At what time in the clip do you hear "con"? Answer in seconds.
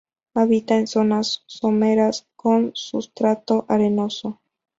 2.35-2.71